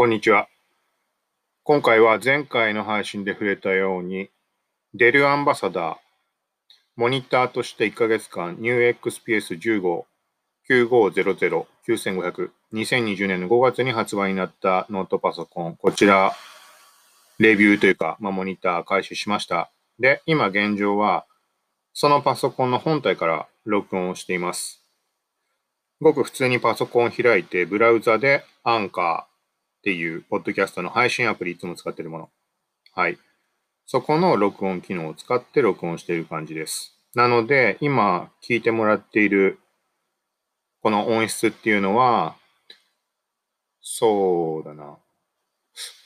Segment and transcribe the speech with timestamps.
[0.00, 0.48] こんにちは。
[1.62, 4.30] 今回は前回の配信で触れたように、
[4.94, 5.96] デルアンバサダー、
[6.96, 10.04] モニターとして1ヶ月間 NewXPS15
[10.70, 16.32] 9500 9500 2020年の5月に発売になったノートパソコン、こちら、
[17.38, 19.70] レビューというか、まあ、モニター開始しました。
[19.98, 21.26] で、今現状は、
[21.92, 24.82] そのパソコンの本体から録音をしています。
[26.00, 29.29] ごく普通にパソコンを開いて、ブラウザでアンカー
[29.80, 32.30] っていう、ポッドキャストの配信アプリいつも使ってるもの。
[32.92, 33.18] はい。
[33.86, 36.94] そこの録音機能を使って録音している感じです。
[37.14, 39.58] なので、今聞いてもらっている
[40.82, 42.36] この音質っていうのは、
[43.80, 44.98] そうだな。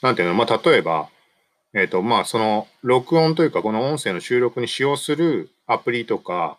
[0.01, 1.09] なんていうの、まあ、例えば、
[1.73, 6.57] えっ、ー、と、まあ、その、録音というか、この音声の収録に使用するアプリとか、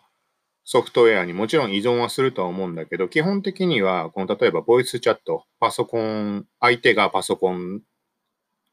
[0.69, 7.83] ソフトウェアにもちろん依存はするとは思うんだけど、基本的には、この例えばボイスチャット、パソコン、相手がパソコン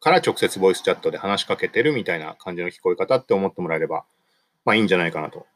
[0.01, 4.05] から直接ボイスチャットで話しかけてるみたいな感じの聞こえ方って思ってもらえれば、
[4.65, 5.47] まあいいんじゃないかなと。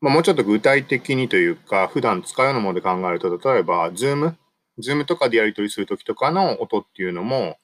[0.00, 4.36] まあもうちょっと具体的にというか、普段使うようなもので考えると、例えば、ズーム、
[4.78, 7.58] ズームとかでやり取りするときとかの音っていうのも、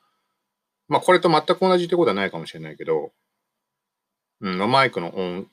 [0.87, 3.11] まあこれと全く同じってことはないかもしれないけど、
[4.43, 5.49] うん、マイクの音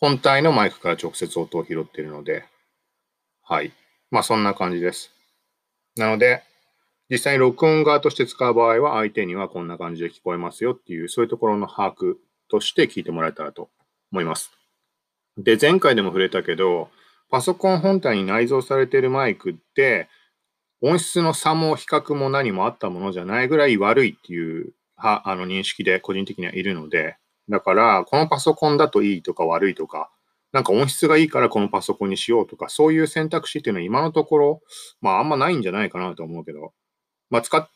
[0.00, 2.44] 本体のマイクから直接音を拾っているので、
[3.42, 3.72] はい。
[4.10, 5.10] まあそんな感じです。
[5.96, 6.42] なので、
[7.10, 12.14] 実際に録音側として使う場合は相手にはこんな感じで聞こえますよっていう、そういうところの把握
[12.50, 13.68] として聞いてもらえたらと
[14.10, 14.52] 思います。
[15.36, 16.88] で、前回でも触れたけど、
[17.30, 20.08] パソコン本体に内蔵されているマイクって、
[20.80, 27.16] 音質の差も比較も何もあったものじゃないぐらい悪いっていうはあの認識で個人的にはいるので、
[27.50, 30.10] だから、このパソコンだといいとか悪いとか、
[30.52, 34.62] なんか音質がいいからこのパソコンにしようとか、そういう選択肢っていうのは今のところ、
[35.00, 36.72] まああんまないんじゃないかなと思うけど、
[37.28, 37.68] まあ使っ、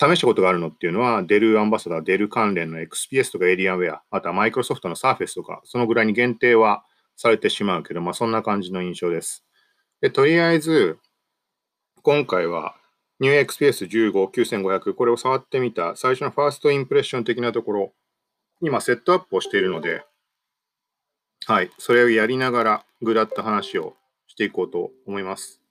[0.00, 6.84] 試したことがあるのっていうのは、デルアンバサダー、デル関連の XPS とかエリアウェア、あとはマイクロソフトの Surface とか、そのぐらいに限定は
[7.16, 9.44] されてしまうけど、まあそんな感じの印象です。
[10.00, 10.98] で、とりあえず、
[12.02, 12.76] 今回は
[13.20, 17.92] NewXPS15-9500、これを触ってみた最初のファーストインプレッション的なところ
[18.60, 20.04] 今セットアップをしているので、
[21.46, 23.94] はい、それをやりながらぐだった話を
[24.26, 25.62] していこうと思います。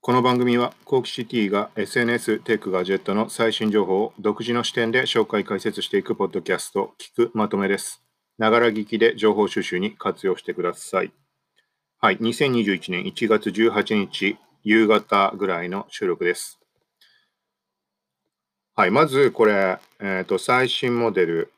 [0.00, 8.02] この番組は、コーキシティが SNS、テック、ガジェットの最新情報を独自の視点で紹介解説していくポッドキャスト、聞くまとめです。
[8.38, 11.12] ながら聞きで情報収集に活用してください。
[11.98, 16.60] はい、2021年1月18日夕方ぐらいの収録です。
[18.78, 21.52] はい、まずこれ、えっ、と、最新モデル。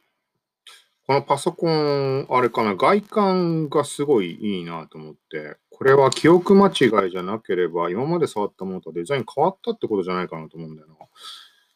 [1.07, 10.95] このパソコン、あれかな、外観がすごいいいなと思って、これは記憶間違いじゃなければ、今まで触ったものとデザイン変わったってことじゃないかなと思うんだよな。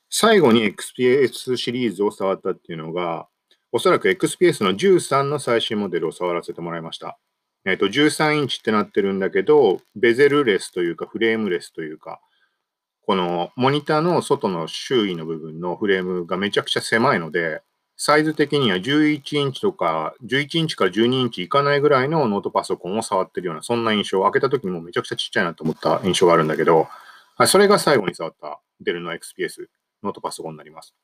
[0.08, 3.28] 最後に XPS シリーズを触ったっていうのが、
[3.70, 7.18] おそらく XPS の13の最新モデルを触らせてもらいました。
[7.66, 12.22] えっ、と、13インチってなってるんだけど、ベゼルレスというか、フレームレスというか、
[13.06, 17.60] このモニターの外の周囲の部分のフレームがめちゃくちゃ狭いので、
[17.96, 26.88] サイズ的には11インチとか、11インチから12インチいかないぐらいのノートパソコンを触ってるような、そんな印象開けた時にもめちゃくちゃちっちゃいなと思った印象があるんだけど、
[27.46, 29.66] それが最後に触ったデルの XPS
[30.02, 30.94] ノートパソコンになります。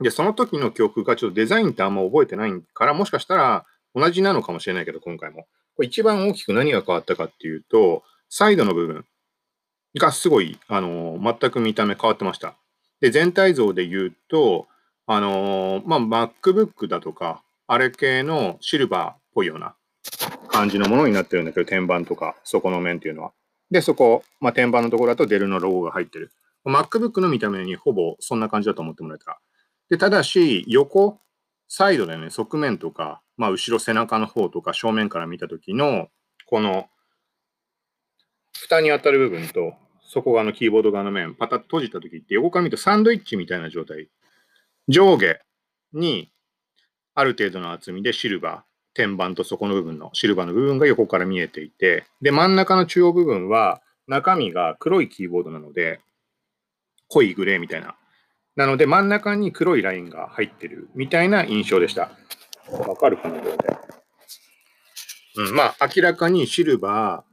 [0.00, 3.64] で、その時の記憶がちょっとデザインってあんま覚えてないから、もしかしたら
[3.94, 5.46] 同じなのかもしれないけど、今回も。
[5.76, 9.04] これ一番大きく何が変わったかっていうと、サイドの部分、
[9.98, 12.56] がすごい、あのー、全く見た目変わってました。
[13.00, 14.66] で、全体像で言うと、
[15.06, 19.74] あのー、まあ、MacBook だとか、あれ系のシルバーっぽいような
[20.48, 23.32] 感じのものになってるんだけど、天板とか、そこの面っていうのは。
[23.70, 26.32] で、そこ、まあ、天板のところだとデルのロゴが入ってる。
[26.64, 29.38] MacBook の見た目にほぼそんな感じだと思ってもらえたら。
[29.90, 31.20] で、ただし、横、
[31.68, 36.08] サイドでね、側面とか、まあ、後ろ背中の方とか正面から見たときの、
[36.46, 36.86] この
[38.52, 39.74] 蓋に当たる部分と、
[40.12, 44.08] 底側のキーボード側の面、パタッと閉じたときって横から見るとサンドイッチみたいな状態。
[44.88, 45.38] 上下
[45.92, 46.30] に
[47.14, 48.62] ある程度の厚みでシルバー、
[48.94, 56.00] 天板と底の部分のシルバーの部分が横から見えていて、で、真ん中の中央部分は中身が黒いキーボードなので、
[57.08, 57.96] 濃いグレーみたいな。
[58.54, 62.10] なので真ん中に黒いラインが入ってるみたいな印象でした。
[62.70, 63.76] わかるかな、これで。
[65.36, 67.32] うん、まあ、明らかにシルバー、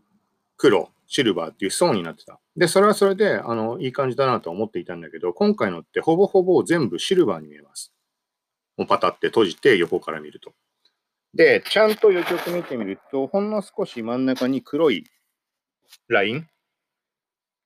[0.55, 2.39] 黒、シルバーっていう層になってた。
[2.55, 7.91] で、それはそれで、あの、いい感じだなと思っていたんだけど、今回のってほぼほぼ全部シルバーに見えます。
[8.77, 10.53] もうパタって閉じて横から見ると。
[11.33, 15.03] で、ちゃんとよく見てみると、ほんの少し真ん中に黒い
[16.07, 16.47] ライン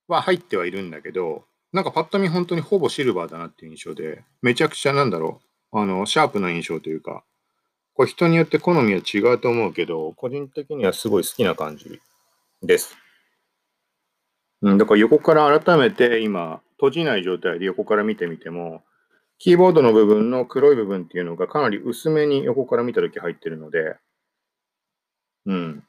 [0.08, 1.44] は入ってはいるんだけど、
[1.74, 5.42] なんかパッと見本当にほぼシルバーだなっていう印象で、めちゃくちゃなんだろ
[5.74, 7.26] う、あの、シャープな印象というか、
[7.94, 12.00] これ人によって好みは違うと思うけど、個人的にはすごい好きな感じ
[12.62, 13.03] です。
[14.64, 18.82] うん、だから横から改めて今、閉じない状態で横から見てみても、
[19.38, 23.98] キーボードの部分の黒い部分っていうのがかなり薄めに横から見たとき入ってるので、
[25.46, 25.84] うん。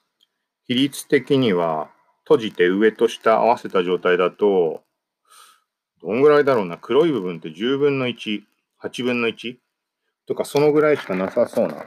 [0.66, 1.88] 比率的には
[2.24, 4.82] 閉じて上と下合わせた状態だと、
[6.02, 6.76] どんぐらいだろうな。
[6.76, 8.42] 黒い部分って10分の1、
[8.82, 9.56] 8分の 1?
[10.26, 11.86] とかそのぐらいしかなさそうな。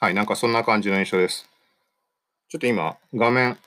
[0.00, 1.48] はい、なんかそんな感じの印象です。
[2.48, 3.58] ちょっと今、画面、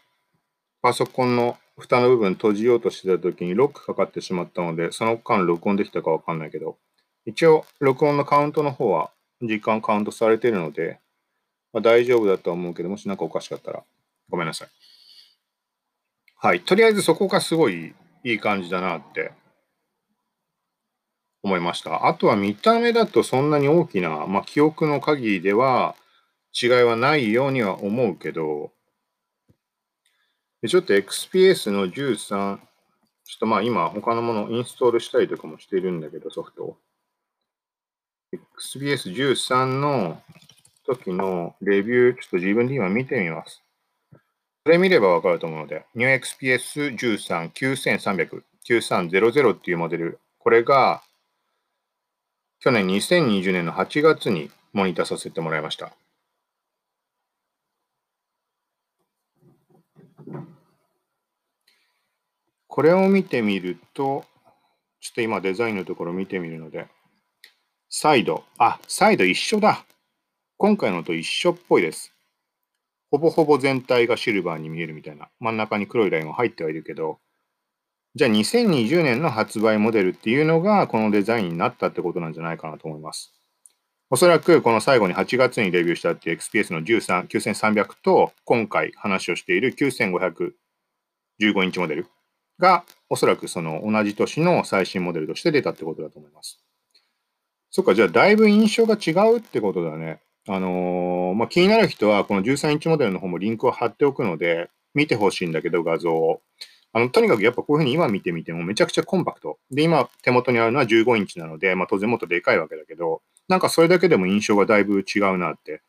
[0.81, 6.78] パソコンの蓋の部分閉じようとしてた時にロックかかってしまったので、その間録音できたかわかんないけど、
[7.25, 9.12] 一応、録音のカウントの方は
[9.42, 11.01] 時間カウントされているので、
[11.74, 13.84] まあ、大丈夫だとは思うけど、もし何かおかしかったら
[14.30, 14.69] ごめんなさい。
[16.38, 16.62] はい。
[16.62, 17.94] とりあえずそこがすごい
[18.24, 19.34] いい感じだなって
[21.44, 22.07] 思いました。
[22.07, 25.95] あとは見た目だとそんなに大きな、まあ、記憶の限りでは
[26.59, 28.71] 違いはないようには思うけど、
[30.68, 32.59] ちょっと XPS の13、ちょっ
[33.39, 36.77] とまあ今他のものインストールしたりとかもしているんだけど、ソフトを。
[38.59, 40.21] XPS13 の
[40.86, 43.63] 時のレビュー、ちょっと自分で今見てみます。
[44.63, 51.01] それ見ればわかると思うので、NewXPS13-9300、9300っていうモデル、これが
[52.59, 55.92] 去年2020年の8月にモニターさせてもらいました。
[62.72, 64.24] これを見てみると、
[65.02, 66.88] ちょっと今デザインのところ見てみるので、
[67.90, 69.84] サイド、あ、サイド一緒だ。
[70.56, 72.14] 今回のと一緒っぽいです。
[73.12, 75.28] ほぼほぼ全体がシルバーに見えるみたいな。
[75.42, 77.20] 真ん中に黒いラインが入ってはいるけど、
[78.16, 83.34] じゃあ2020年の発売モデルっていうのがこのデザインになったってことなんじゃないかなと思います。
[84.10, 90.54] おそらくこの最後に8月にデビューしたっていう XPS の13、9300と今回話をしている9515
[91.66, 92.08] インチモデル
[92.62, 96.63] がおそらくその同じ年の最新モデルとして出たってことだと思います。
[97.72, 100.22] そっか、じゃあだいぶ印象が違うってことだね。
[100.48, 106.42] あのー、まあ、気になる人はこの13インチモデルの方もリンクを貼っておくので、見てほしいんだけど、画像を。
[106.94, 109.58] あの、とにかくやっぱこういうふうに今見てみてもめちゃくちゃコンパクト。
[109.72, 115.81] で、今手元にあるのは15インチなので、まあ当然もっとでかいわけだけど、なんかそれだけでも印象がだいぶ違うなって。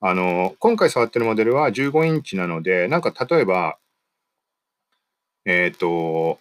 [0.00, 3.78] あの、今回触ってるモデルは15インチなので、なんか例えば、
[5.44, 6.38] えっ、ー、と、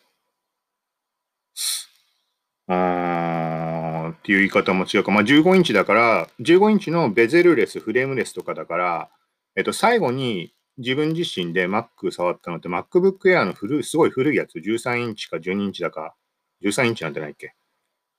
[2.68, 5.12] あっていう言い方も違うか。
[5.12, 9.10] まあ、15インチだから、15インチのベゼルレス、フレームレスとかだから、
[9.56, 16.16] えっと、最後に自分自身で Mac 触ったのって MacBook Air の古い、すごい古いやつ、13インチか12インチだか、
[16.64, 17.54] 13インチなんてないっけ？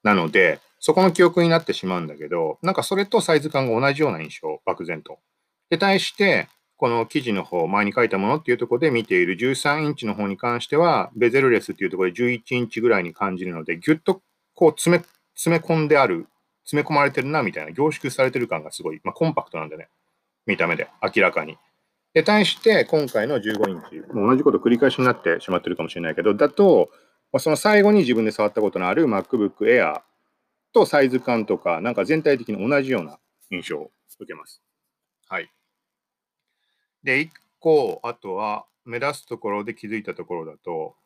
[0.02, 5.18] なので、そこの記憶になってしまうんだけど、なんかそれとサイズ感が同じような印象、漠然と。
[5.70, 14.22] で、対して、この記事の方、前に書いたものっていうところで見ている13インチの方に関しては、ベゼルレスっていうところで11インチぐらいに感じるので、ぎゅっと
[14.54, 15.04] こう詰め、
[15.34, 16.26] 詰め込んである、
[16.64, 19.88] 詰め込まれてるな、みたいな、凝縮されてる感がすごい、まあ、コンパクトなんでね、
[20.46, 21.58] 見た目で、明らかに。
[22.12, 26.90] で、対して、今回の15インチ、もう同じこと繰り返しになってしまってるかもしれないけど、だと、
[27.32, 30.00] まあ、その最後に自分で触ったことのある MacBook Air
[30.72, 33.18] とサイズ感とか、なんか全体的に同じような
[33.50, 34.62] 印象を受けます。
[35.28, 35.50] はい。
[37.04, 37.30] で、一
[37.60, 40.96] 個、あとは、目立つところで気づいたところだと、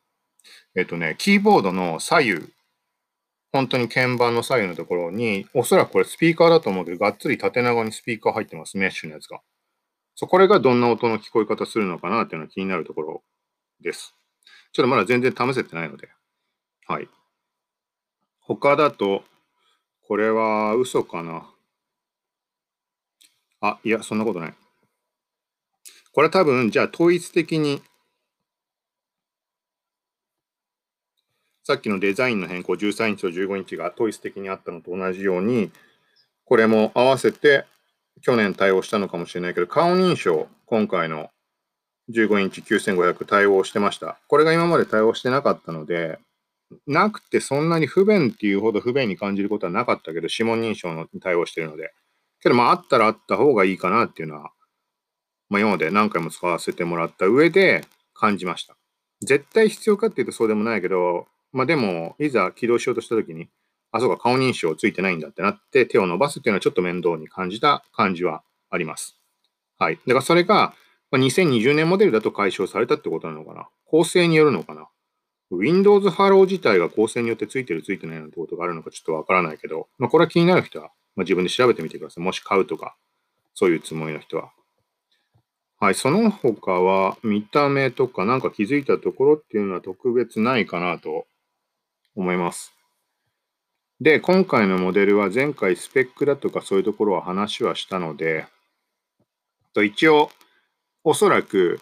[0.75, 2.53] えっとね、キーボードの左右
[3.51, 9.41] 本当に鍵盤の左右のところに、おそらくこれスピーカーだと思うけど、がっつり縦長にスピーカー入ってます、メッシュのやつが。
[10.15, 13.23] そう、これがどんな音の聞こえ方するのかなっていうのが気になるところ
[13.81, 14.13] です。
[14.71, 16.09] ちょっとまだ全然試せてないので。
[16.85, 17.09] はい。
[18.39, 19.23] 他だと、
[20.07, 21.49] これは嘘かな。
[23.61, 24.53] あ、いや、そんなことない。
[26.19, 27.81] これ多分、じゃあ統一的に
[31.63, 35.71] さっきのデザインの変更、13インチと15インチが統一的にあったのと同じように、
[36.43, 37.63] これも合わせて
[38.21, 41.29] 去年対応したのかもしれないけど、顔認証、今回の
[42.09, 44.19] 15インチ9500対応してました。
[44.27, 46.19] これが今まで対応してなかったので、
[46.85, 51.93] なくてそんなに不便っていうほど不便に感じることはなかったけど、指紋認証の対応してるので。
[52.41, 54.51] けど、まあ、あったらあった方がいいかなっていうのは、
[55.49, 58.75] まあ、今まで何回も使わせてもらった上で感じました。
[59.21, 63.49] 絶対必要かっていうとそうでもないけど、まあでも、いざ起動しようとしたときに、
[63.91, 69.17] あ、そうか、顔認証ついてないんだってなって手を伸ばすっていうのはちょっと面倒に感じた感じはあります。
[69.79, 69.95] はい。
[69.95, 70.75] だからそれが、
[71.11, 73.67] 2020年モデルだと解消されたってことなのかな？
[73.85, 74.87] 構成によるのかな
[75.49, 82.23] ？Windows Hello 自体が構成によってついてるついてないなんてことがあるのかちょっとわからないけど、まあ、これは気になる人は、まあ、自分で調べてみてください。
[82.23, 82.95] もし買うとか、
[83.55, 84.51] そういうつもりの人は。
[85.79, 91.25] はい、その他は見た目とかなんか気づいたところっていうのは特別ないかなと
[92.15, 92.73] 思います。
[94.01, 98.47] で、今回のモデルは前回スペックだとかそういうところは話はしたので、
[99.73, 100.31] と一応、
[101.03, 101.79] おそらく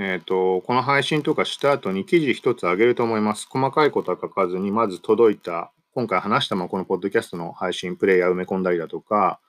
[0.00, 3.48] えっ、ー、と、この配信とかした後に記事一つあげると思います。
[3.50, 9.40] 細かいことは書かずに、まず届いた、今回話したまこのポッドキャストの配信、プレイヤー埋め込んだりだとか、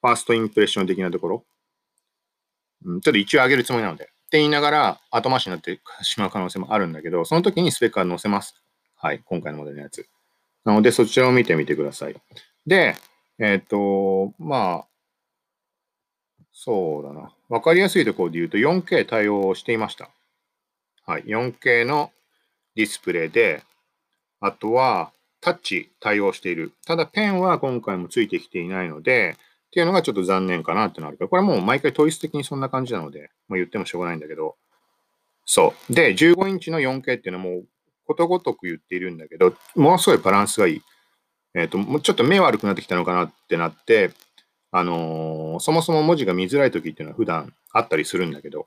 [0.00, 1.44] ファーストインプレッション的なところ、
[2.84, 8.54] うん、ちょっと一応あげるつもりなので、って言いながら後回しになってしまう可能性もあるんだけど、その時にスペックは載せます。
[8.96, 10.06] はい、今回のモデルのやつ。
[10.64, 12.14] なので、そちらを見てみてください。
[12.66, 12.96] で、
[13.38, 14.86] えっ、ー、と、まあ、
[16.52, 17.34] そうだな。
[17.48, 20.10] わかりやすいところで言うと 4K 対応していました。
[21.04, 21.24] はい。
[21.24, 22.12] 4K の
[22.76, 23.62] ディスプレイで、
[24.40, 26.72] あとはタッチ対応している。
[26.86, 29.36] ただペンは今回もついてきていないので、
[29.72, 34.56] っていうのがちょっと残念かなってのあるから、これもう毎回統一的にそんな感じなので、まあ、言ってもしょうがないんだけど、
[35.46, 35.94] そう。
[35.94, 37.64] で、15インチの 4K っていうのはもう
[38.06, 40.82] ことごとく言っているんだけど、ものすごいバランスがいい。
[41.54, 44.10] えっ、ー、と、もうちょっと目悪くなってきたのかなってなって、
[44.72, 48.66] あのー、そもそも文字が見づらい時っていうのは普段あったりするんだけど、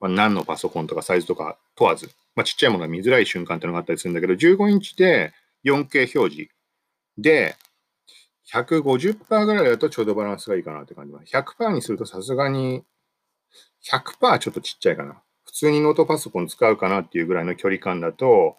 [0.00, 5.32] まあ、何のパソコンとかサイズとか問わず、まあ、ちっちゃいものが見づらい瞬間っていうのがあったりするんだけど、15インチで
[5.64, 6.50] 4K 表示
[7.18, 7.54] で、
[8.52, 11.34] 150%ぐらいだとちょうどバランスがいいかなって感じます。
[11.34, 12.84] 100%にするとさすがに、
[13.88, 15.22] 100%ちょっとちっちゃいかな。
[15.44, 18.56] 普通にノートパソコン使うかなっていうぐらいの距離感だと、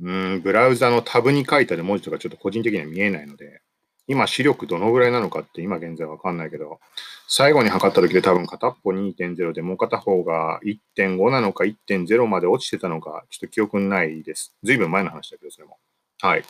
[0.00, 3.60] うん、ブラウザのタブに書いてある文字とかちょっと個人的には見えないので、
[4.08, 6.80] 今視力どのぐらいなのかって今現在わかんないけど、
[7.28, 14.56] 最後に測った時で多分片っぽ2.0でもう片方が1.5なのか1.0まで落ちてたのか、ちょっと記憶ないです。
[14.64, 15.78] ずいぶん前の話だけど、それも。
[16.20, 16.44] はい。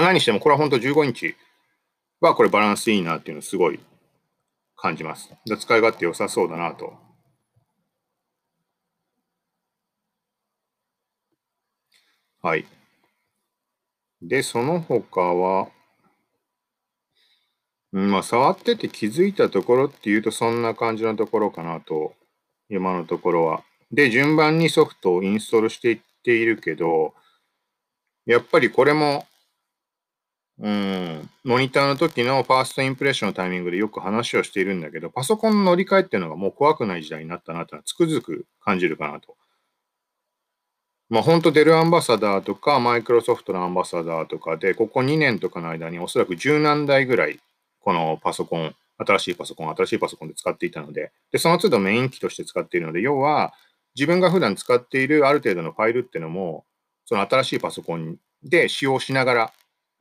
[0.00, 1.36] 何にしてもこれは本当15インチ
[2.20, 3.80] はこれバランスいいなっていうのすごい
[4.76, 5.30] 感じます。
[5.46, 6.94] 使い勝手良さそうだなと。
[12.42, 12.66] はい。
[14.20, 15.68] で、その他は、
[17.92, 22.14] まあ、触ってて気づいたところっていうと、そんな感じのところかなと、
[22.68, 23.62] 今のところは。
[23.92, 27.14] で、順番にソフトをインストールしていっているけど、
[28.26, 29.26] やっぱりこれも、
[30.58, 39.36] うん、モニターの時のファーストインプレッションのタイミングでよく話をしているんだけど、パソコンの乗り換えっていうのがもう怖くない時代になったなってのはつくづく感じるかなと。
[41.08, 47.40] まあ本当デルアンバサダーとかマイクロソフトのアンバサダーとかで、ここ2年とかの間におそらく十何台ぐらい
[47.80, 53.52] このパソコン、新しいパソコン、新しいパソコンで使っていたので、で、その都度メイン機として使っているので、要は、
[53.94, 56.64] 自分が普段使っているある程度のファイルっていうのも、
[57.04, 59.52] その新しいパソコンで使用しながら、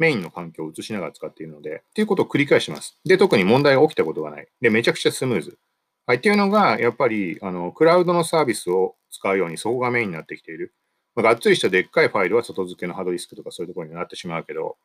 [0.02, 2.98] メインの環境を移しながら使っているので、っていうことを繰り返します。
[3.06, 4.48] で、特に問題が起きたことがない。
[4.60, 5.60] で、めちゃくちゃスムーズ。
[6.08, 10.74] はい、っていうのが、やっぱり、あの、クラウドのサービスを使うように、そこがメインになってきている。
[11.14, 14.76] まあ、がっつりしたでっかいファイルは外付けのハードディスクとかそういうところになってしまうけど、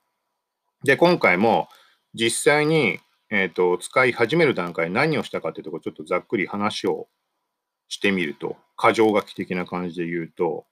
[0.84, 1.68] で、今回も、
[2.12, 7.08] 実際に、えーと、使い始める段階何をしたかというところちょっとざっくり話を
[7.88, 10.66] してみると、箇条書き的な感じで言うと、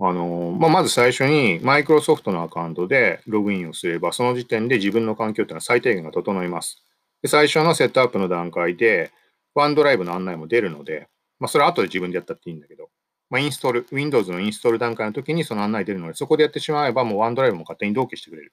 [0.00, 6.82] あのまあ、まず最初にマイクロソフトのアカウントでログインをすれば、その時点で自分の環境というのは最低限が整います。
[7.22, 9.12] で最初のセットアップの段階で、
[9.54, 11.08] ワンドライブの案内も出るので、
[11.38, 12.90] まあ、それは後で自分でやったっていいんだけど、
[13.30, 18.52] まあ、インストール、Windows のインストール段階の時にその案内出るので、そこでやってしまえば、もうワンドライブも勝手に同期してくれる。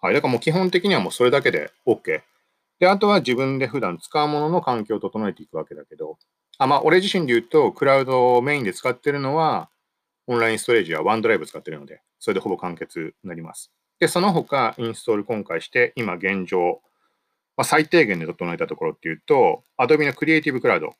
[0.00, 0.14] はい。
[0.14, 2.22] だからもう基本的にはもうそれだけで OK。
[2.80, 6.18] で、あとは自分で普段使うものの環境を整えていくわけだけど、
[6.58, 9.70] あまあ、俺自身で言うと、クラウドをメインで使ってるのは、
[10.26, 13.72] オンラインストレージやワンドライブ使ってるので、それでほぼ完結になります。
[13.98, 16.80] で、その他、インストール今回して、今現状、
[17.56, 20.94] まあ、最低限で整えたところっていうと、Adobe のクリエイティブクラウド。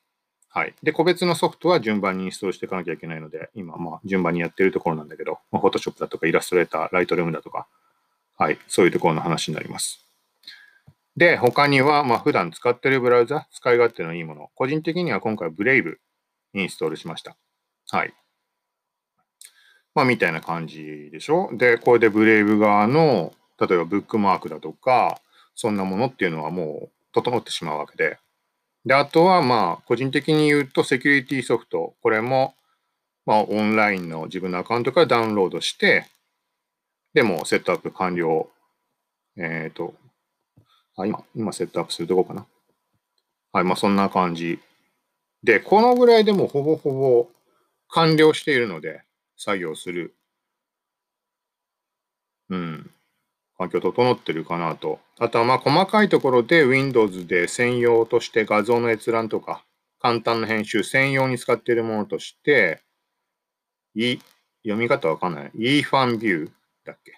[0.49, 0.75] はい。
[0.83, 7.67] で、個別のソフトは順番にインストールしていかなきゃいけないので、今、まあ、順番にやってるところなんだけど、まあ、Photoshop だとか、イラストレーター、ライトルームだとか、
[8.37, 8.57] はい。
[8.67, 10.05] そういうところの話になります。
[11.17, 14.49] で、他には、まあ、普段使ってるブラウザ、使い勝手のいいもの。
[14.55, 15.99] 個人的には今回、ブレイブ
[16.53, 17.35] インストールしました。
[17.89, 18.13] はい。
[19.95, 21.49] まあ、みたいな感じでしょ？
[21.53, 25.21] で、これでブレイブ側の、例えばブックマークだとか、
[25.55, 28.17] そんなものっていうのはもう整ってしまうわけで。
[28.85, 31.93] で、あとは、まあ、個人的に言うと、セキュリティソフト。
[32.01, 32.55] これも、
[33.25, 36.07] まあ、オンラインの自分のアカウントからダウンロードして、
[37.13, 38.49] でもセットアップ完了。
[39.37, 39.93] えっ、ー、と、
[40.97, 42.45] あ、今、今セットアップするとこかな。
[43.53, 44.59] はい、まあそんな感じ。
[45.43, 47.29] で、このぐらいでもほぼほぼ
[47.89, 49.03] 完了しているので、
[49.43, 50.15] 作業する。
[52.49, 52.89] うん。
[53.57, 54.99] 環境整ってるかなと。
[55.19, 59.63] あとはまあ細かいところで Windows で専用として画像の閲覧とか
[59.99, 62.81] 簡単な編集専用に使っているものとして、
[63.95, 64.17] い、
[64.63, 66.49] 読み方わかんない？eFanView
[66.83, 67.13] だっけ？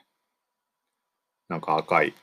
[1.47, 2.13] なんか赤い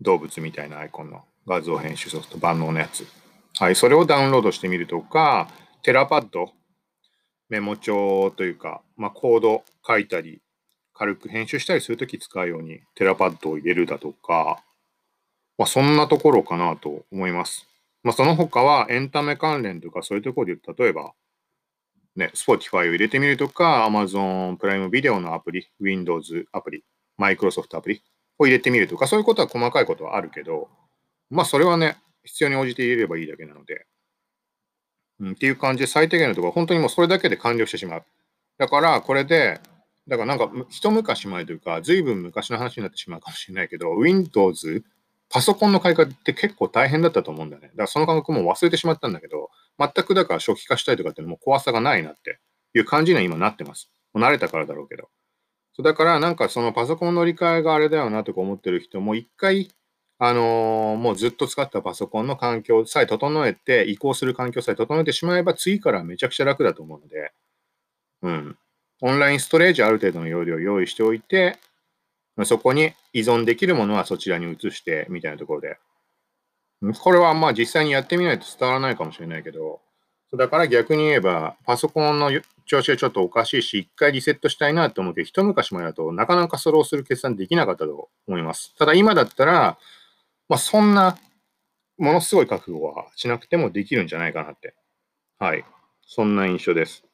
[0.00, 3.06] 動物みたいなアイコンの画像編集ソフト万能のやつ。
[3.58, 5.48] はい、それをダウンロードしてみるとか、
[5.82, 6.52] テラパッド、
[7.48, 10.40] メモ帳というか、まあ、コード書いたり、
[10.94, 14.62] 軽く編集したりするとき使うようにテラパッドを入れるだとか、
[15.58, 17.66] まあ、そんなところかなと思います。
[18.02, 21.12] まあ、その他はエンタメ関連とかそういうところで例えば、
[22.16, 26.84] ね、Spotify を入れてみるとか、Amazon プライムビデオのアプリ、Windows アプリ、
[27.18, 28.02] Microsoft アプリ
[28.38, 30.68] を入れてみるとか、そういうことは細かいことはあるけど、
[31.30, 33.86] まあそれはね、必要に応じて入れればいいだけなので、
[35.20, 38.04] うん、っていう感じで最低限のところ本当にもうそれだけで完了してしまう。
[38.58, 39.60] だからこれで、
[40.06, 44.84] だからなんか一昔前というか、ずいぶん昔の話になってしまうかもしれないけど、Windows、
[45.30, 47.68] パソコンの買い替えって結構大変だったと思うんだよね。
[47.68, 52.38] だからその感覚も忘れてしまったんだけど、全くだから初期化したいとかっていうのも怖さがないなって
[52.74, 53.90] いう感じには今なってます。
[54.12, 55.08] もう慣れたからだろうけど。
[55.72, 59.72] そうだからなんかそのパソコンの乗り換えがあれだよなとか思ってる人も一回
[60.26, 67.32] あのー、もうずっと使ったパソコンの環境さえ整えて、移行する環境さえ整えてしまえば、次からめちゃくちゃ楽だと思うので、
[68.22, 68.58] うん。
[69.02, 71.58] オンラインストレージある程度の容量を用意しておいて、
[72.44, 75.76] そこに依存できるものはそちらに移してみたいなところで。
[77.00, 79.82] これはまあ実際にやってみないと伝わらないかもしれないけど、
[80.32, 82.30] だから逆に言えば、パソコンの
[82.64, 88.74] 調子がちょっとおかしいし、一回リセットしたいなと思って、一昔前だとなかなかそれをする決断できなかったと思います。
[88.78, 89.76] ただ今だったら、
[90.48, 91.18] まあ、そんな、
[91.96, 94.74] ものすごい覚悟はしなくてもできるんじゃないかなって。
[95.38, 95.64] はい。
[96.06, 97.04] そんな印象です。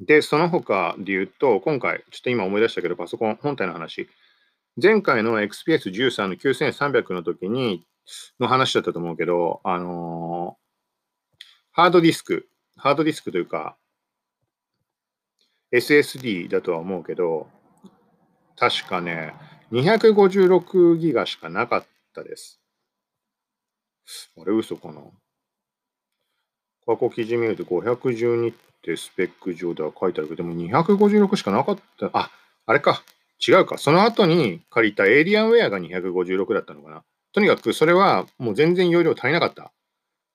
[0.00, 4.08] で、その他で言うと、今回、ちょっと今思い出したけど、パソコン本体の話。
[4.80, 7.84] 前回の XPS13 の9300の時に、
[8.40, 13.76] の話だったと思うけど、あのー、ハードディスク、ハードディスクというか、
[15.72, 17.48] SSD だとは思うけど、
[18.56, 19.34] 確かね、
[19.72, 22.60] 256ギガしかなかっったです。
[24.36, 25.02] あれ嘘かな？
[26.86, 32.10] 過去記事見ると512ってスペック上では書いてあるけど、でも256しかなかった。
[32.14, 32.30] あ、
[32.66, 33.02] あれか。
[33.46, 33.78] 違うか。
[33.78, 37.04] その後に借りたエイリアンウェアが256だったのかな。
[37.32, 39.72] とにかくそれはもう全然容量足りなかった。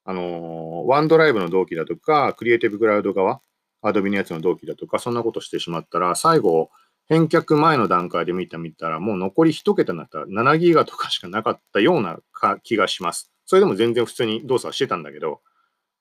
[0.06, 3.42] あのー、ワンドライブの同期だとか、クリエイティブクラウド側、
[3.82, 6.70] アドビのやつの同期だとか、そんなことしてしまったら、最後、
[7.10, 12.20] 返却前の段階で見た見たら、もう残り1桁になったら7ギガとかしかなかったような
[12.63, 13.32] 気がします。
[13.46, 15.42] それでも全然普通に動作してたんだけど、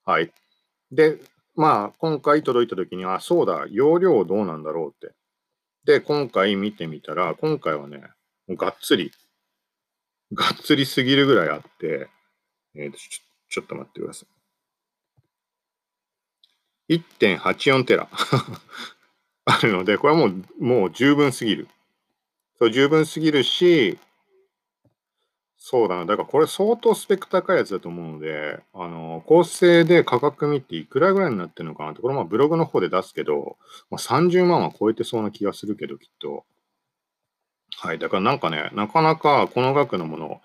[0.05, 0.31] はい。
[0.91, 1.19] で、
[1.55, 5.15] まあ、今回届いた時には、そうだ、容量どうなんだろうって。
[5.85, 7.99] で、今回見てみたら、今回はね、
[8.47, 9.11] もうがっつり、
[10.33, 12.09] がっつりすぎるぐらいあって、
[12.75, 14.25] えー、とちょちょっと待ってくださ
[16.89, 16.95] い。
[16.95, 18.09] 1.84テラ。
[19.45, 21.67] あるので、これはもう、もう十分すぎる。
[22.57, 23.97] そう、十分すぎるし、
[25.65, 26.05] そうだな。
[26.05, 33.55] だからこれ相当スペック高いやつだと思うので、あの、構成で価格見ていくらぐらいになってるのかなって、これまあブログの方で出すけど、
[33.89, 36.43] まあ、30万は超えてそうな気がするけど、きっと。
[37.77, 37.99] はい。
[37.99, 40.41] だからなんかね、なかなかこの額のもの、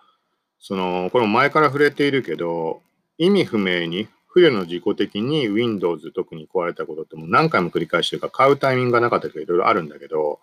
[0.61, 2.81] その、これも前から触れているけど、
[3.19, 4.07] 意味不明に
[4.39, 10.39] 不慮の自己的に Windows 特に壊れたことってもう何回も繰り返してるから買うタイミングがなかったりとかいろいろあるんだけど、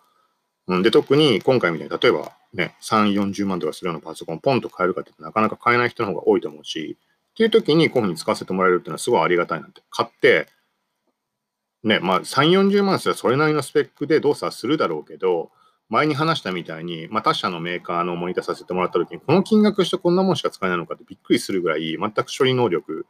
[0.68, 6.98] うん、で、特に今回みたいに、例えばね、3、40万とかするようなパソコンポンと買えるかってなかなか買えない人の方が多いと思うし、
[7.32, 9.82] っていう時にこういうふうに使わせてもらえるっていうのはすごいありがたいなって。
[9.90, 10.48] 買って、
[11.84, 15.52] ね、まあ3、40万すらそれなりのスペックで動作するだろうけど、
[15.88, 23.06] 前に話したみたいに、まあ、他社のメーカーのモニターさせてもらった時に、この金額してこんなもんしか使えないのかってびっくりするぐらい、全く処理能力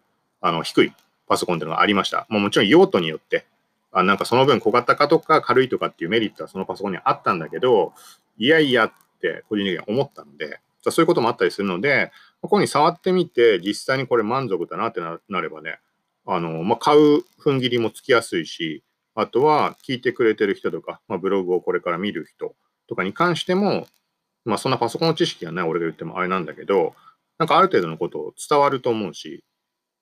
[0.45, 0.93] あの低い
[1.27, 2.27] パソコンっていうのがありました。
[2.29, 3.45] まあ、もちろん用途によって、
[3.91, 7.93] あなんかその分小型化とか軽いとかっていうメリットはそのパソコンにあったんだけど、
[8.37, 15.79] いやいやって個人的には思ったので、そういうこともあったりするので、ここに触ってみて、実際にこれ満足だなってなればね、
[16.27, 18.83] あの、まあ、買う踏ん切りもつきやすいし、
[19.15, 22.55] あとは聞いてくれてる人とか、まあ、ブログをこれから見る人
[22.87, 23.87] とかに関しても、
[24.43, 26.93] まあ、そんなパソコンの知識がない俺が言ってもあれなんだけど、
[27.39, 29.43] なんかある程度のことを伝わると思うし、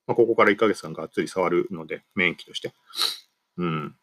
[0.08, 2.74] まあ、ここから1ヶ月間がっつり触るので、免疫として。
[3.58, 3.96] うん。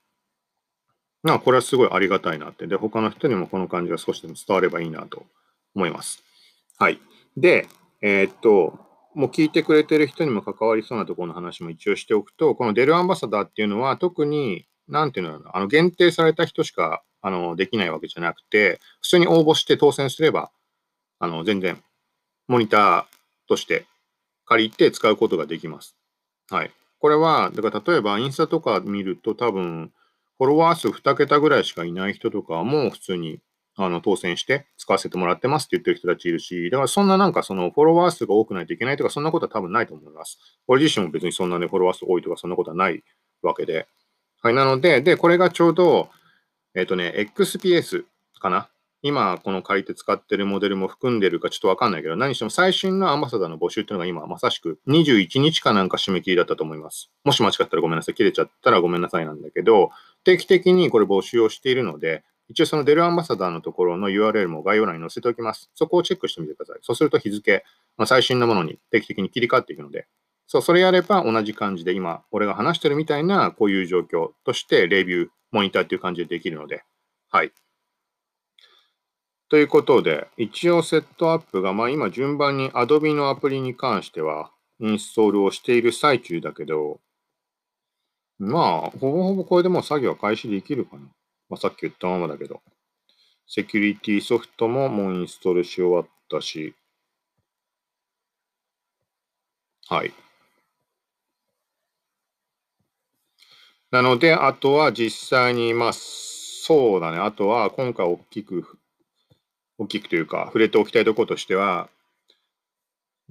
[1.23, 2.67] まあ、これはすごいありがたいなって。
[2.67, 5.27] で、他の人にもこの感じが少しでも伝わればいいなと
[5.75, 6.23] 思います。
[6.79, 6.99] はい。
[7.37, 7.69] で、
[8.01, 8.79] えー、っと、
[9.15, 20.51] もう聞いてくれてる人にも関わりそうなところの話も一応しておくと、このデルアンバサダーっていうのは特に、なんていうのあの限定された人しかあのできないわけじゃなくて、普通に応募して当選すれば、
[21.19, 21.83] あの全然
[22.49, 23.05] モニター
[23.47, 23.85] として
[24.51, 25.97] 借りて使うことができます。
[26.51, 26.73] はい。
[26.99, 29.93] これは、だから例えばインスタとか見ると多分、
[30.39, 33.41] フォロワー数2桁ぐらいしかいない人とかも普通に
[33.77, 40.39] あの当選して使わせてもらってますって言ってる人たちいるし、だからそんななんかそのフォロワー数が多くないといけないとか、そんなことは多分ないと思います。
[40.67, 43.05] 俺自身も別にそんなね、フォロワー数多いとか、そんなことはない
[43.43, 43.87] わけで。
[44.43, 46.09] はい、なので、で、これがちょうど、
[46.75, 48.05] えっ、とね、XPS
[48.41, 48.69] かな
[49.03, 57.11] 今、この借りて使ってるモデルも含んでるかちょっとわかんないけど、何しても最新のアンバサダーの募集っていうのが今、まさしく21日かなんか締め切りだったと思います。
[57.25, 58.15] もし間違ったらごめんなさい。
[58.15, 59.91] 切れちゃったらごめんなさいなんだけど、
[60.25, 65.71] 定期的にこれ募集をしているので、一応そのデルアンバサダーのところの URL も概要欄に載せておきます。
[65.75, 66.79] そこをチェックしてみてください。
[66.83, 67.65] そうすると日付、
[67.97, 70.09] まあ、最新のものに定期的に切り替わっていくので、
[70.49, 76.83] そう、それやれば同じ感じで今、俺が話してるみたいなこういう状況としてレビュー、モニターっていう感じでできるので、
[77.31, 77.53] はい。
[79.51, 87.01] ということで、一応セットアップが、まあ今順番に Adobe のアプリに関してはインストールをしている最中だけど、
[88.39, 91.03] まあ、ほぼほぼこれでもう作業開始できるかな。
[91.51, 92.63] まあ、さっき言ったままだけど。
[93.47, 96.75] セキュリティソフトももうインストールし終わったし。
[99.89, 100.15] はい。
[103.91, 107.19] なので、あとは実際に、まあ、そうだね。
[107.19, 108.79] あとは、今回大きく、
[109.81, 111.89] 大きくというか、触れておきたいところとしては、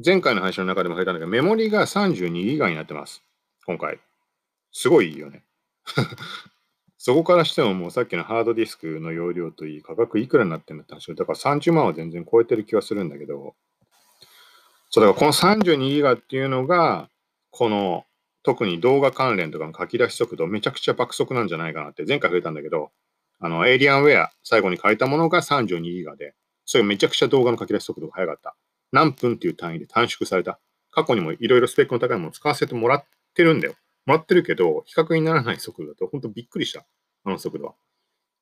[0.04, 3.22] 前回の話の中でも触れたんだけど、メモリが32ギガになってます。
[3.68, 4.00] 今回。
[4.72, 5.44] すごいいいよね。
[6.98, 13.56] そこからしてももうさっきのハードディスクの容量といい、価格いくらになってんだって話だから30万は全然超えてる気はするんだけど、
[14.90, 17.12] そうだからこの32ギガっていうのが、
[17.52, 18.06] この
[18.42, 22.92] 特に動画関連とかの書き出し速度めちゃくちゃ爆速なんじゃないかなって前回触れたんだけど、
[23.40, 28.56] あの、エイリアンウェア最後に書いたものが32ギガで、それめちゃくちゃ動画の書き出し速度が速かった。
[28.92, 30.60] 何分っていう単位で短縮された。
[30.92, 33.76] 過去にもいろいろスペックの高いものを使わせてもらってるんだよ。
[34.06, 36.86] もらってるけど、比較にならない速度だと、本当びっくりした。
[37.24, 37.76] あの速度は。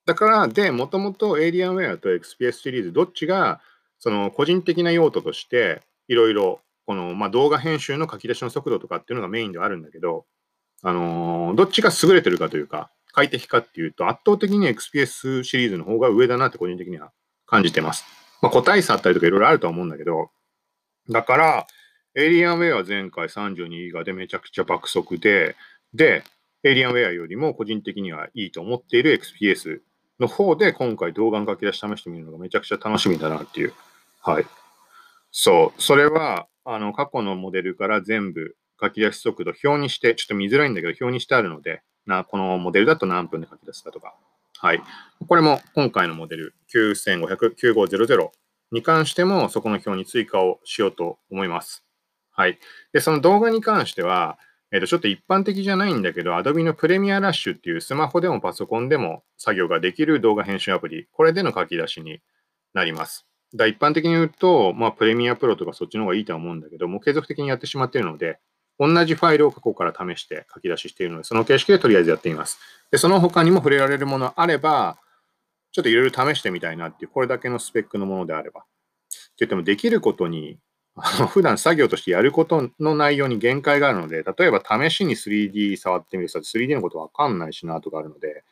[0.06, 3.62] だから、で、もともとエイリアンウェアと XPS シリーズ、どっちが、
[4.00, 10.26] その個人的な用途として、いろいろ、この、まあ、動画編集の書き出しの速度とかっていうのがメインではあるんだけど、
[10.84, 17.12] あのー、どっちが優れてるかというか、快適かっていうと、圧倒的に XPS シリーズの方が上だなって個人的には
[17.48, 18.06] 感じてます。
[18.44, 20.30] まあ、個体差あったりとかいろいろあるとは思うんだけど、
[21.10, 21.68] だから、
[22.14, 25.56] エイリアンウェアは前回32ギガでめちゃくちゃ爆速で、
[25.96, 26.24] で、
[26.64, 29.80] エイリアンウェアよりも個人的にはいいと思っている XPS
[30.20, 33.74] の方で今回動画の書き出し試してみるのがめちゃくちゃ楽しみだなっていう。
[34.22, 34.46] はい。
[35.32, 35.82] そう。
[35.82, 44.16] それは、あの、過去のモデルから全部書き出し速度表にして、ちょっと見づらいんだけど表にしてあるので、な、このモデルだと何分で書き出すかとか。
[44.60, 44.82] はい。
[45.28, 48.30] これも今回のモデル9500、9500
[48.72, 51.84] に関してもそこの表に追加をしようと思います。
[52.32, 52.60] はい。
[52.94, 54.38] で、その動画に関しては、
[54.72, 62.20] えっ、ー、と、ちょっと一般的じゃないんだけど、Adobe のプレミアラッシュっていうスマホでもパソコンでも作業ができる動画編集アプリ、これでの書き出しに
[62.74, 63.26] なります。
[63.56, 68.40] だ一般的に言うと、まあ、プレミアプロとかそっちの方がいいとは思うんだけど、もう継続的にやってしまっているので、
[68.80, 72.60] 同じファイルを過去から試して書き出ししているので、その形式でとりあえずやってみます。
[72.92, 74.98] で、その他にも触れられるものあれば、
[75.72, 78.62] ちょっといろいろ試してみたいなっていう、これだけのスペックのものであれば。
[78.62, 80.60] って言っても、できることに
[81.30, 88.44] 普段作業としてやることの内容に限界があるので、例えば試しに 3D 触ってみると 3D のことわかんないしなとかあるので、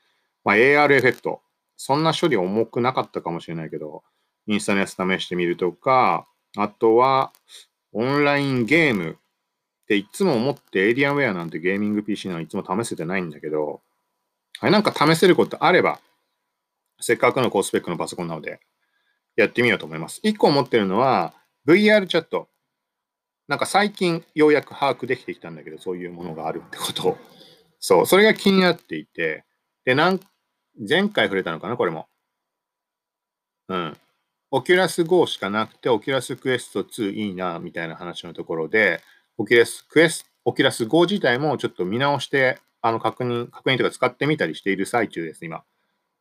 [0.44, 1.42] まあ、AR エフェクト、
[1.76, 4.04] そんな処理重くなかったかもしれないけど、
[4.48, 7.34] インスタのやつ試してみるとか、あとは
[7.94, 9.18] オンラインゲーム
[9.86, 13.82] っていつも思ってエイリアンウェアなんてゲーミング PC なのいつも試せてないんだけど、
[14.60, 16.00] あれなんか試せることあれば、
[17.00, 18.60] せっかくの高スペックのパソコンなので、
[19.36, 20.20] やってみようと思います。
[20.24, 21.36] 一個思ってるのは、
[21.68, 22.50] VR チャット。
[23.48, 27.18] なんか最近ようやく把握できてきたんだけど、そういうものがあるってことを。
[27.80, 29.44] そう、それが気になっていて、
[29.84, 30.20] で、なん
[30.80, 32.08] 前回触れたのかな、これも。
[33.68, 33.98] うん。
[34.52, 39.02] オキュラス GO しかなくて、オキュラスクエスト2いいな、みたいな話のところで、
[39.38, 45.64] オキュラスクエスオキュラス GO 自体もちょっと見直して、あの、確認、確認とか使ってみたりしている最中です、今。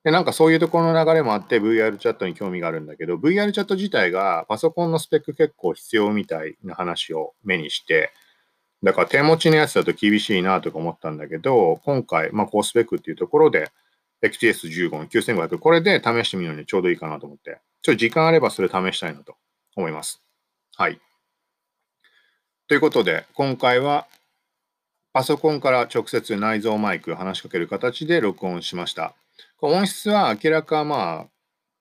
[0.03, 8.12] で、なんかそういうところの流れもあって VR チャットに興味があるんだけど、VR チャット自体がパソコンのスペック結構必要みたいな話を目にして、
[8.83, 13.70] だから手持ちのやつだと厳しいなとか思ったんだけど、今回、まあ高スペックっていうところで
[14.22, 19.37] XTS15 の9500、これで試してみるのにちょうどいいかなと思って、ちょっと時間あればそれ試したいなと
[19.77, 20.22] 思います。
[20.77, 20.98] はい。
[22.66, 24.07] ということで、今回は
[25.12, 29.14] パソコンから直接内蔵マイク話しかける形で録音しました。
[29.61, 31.27] 音質は明らかまあ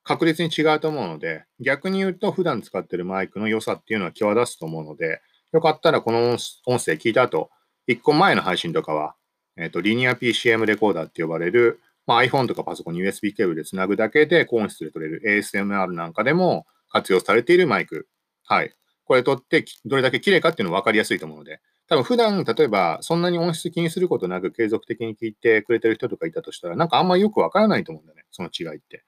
[0.04, 5.22] 確実に違うと思うので、逆に言うと普段使ってるマイクの良さっていうのは際立つと思うので、
[5.54, 7.50] よかったらこの音声聞いた後、
[7.88, 9.16] 1個前の配信とかは、
[9.56, 18.10] えっ、ー、と、リニア PCM レコーダーって呼ばれる、まあ、iPhone とかパソコンに USB ケーブルでつなぐだけで高音質で撮れる ASMR なんかでも活用されているマイク。
[18.44, 18.76] はい。
[19.06, 29.04] これ撮ってどれだけ綺麗かっていうの分かりやすいと思うので、多分普段、例えばそんなに音質気にすることなく継続的に聞いてくれてる人とかいたとしたら、なんかあんまよく分からないと思うんだよね、その違いって。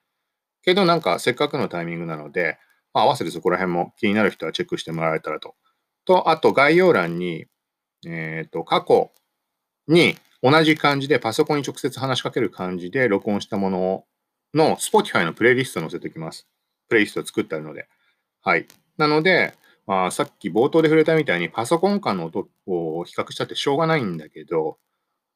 [0.62, 2.58] けどなんかせっかくのタイミングなので、
[2.92, 5.54] まあ、合わせてそこら辺も気になる人はチェックしてもらえたらと。
[6.04, 7.46] と、あと概要欄に、
[8.06, 9.12] えっ、ー、と、過去
[9.88, 14.04] に同じ感じでパソコンに直接話しかける感じで録音したもの
[14.54, 16.46] の Spotify のプレイリストを載せておきます。
[16.88, 17.88] プレイリストを作ってあるので。
[18.42, 18.66] はい。
[18.96, 19.54] なので、
[19.86, 24.78] まあ、さっき冒頭で触れたみたいにパソコン間の音を比較したってしょうがないんだけど、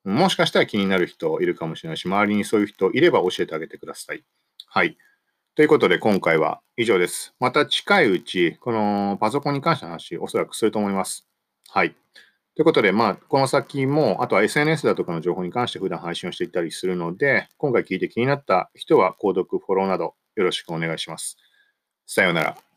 [0.04, 4.24] もしかしたら気になる人いるかもしれないし、周りにそういう人いれば教えてあげてください。
[4.66, 4.96] はい。
[5.54, 7.34] ということで今回は以上です。
[7.38, 11.26] また近いうち、このパソコンに関しての話、おそらくすると思います。
[11.68, 11.94] はい。
[12.56, 21.36] ということで、まあ、この先も、あとは SNS だとかの情報に関して普段配信をしていったりするので、今回聞いて気になった人は、購読、フォローなどよろしくお願いします。
[22.06, 22.69] さようなら。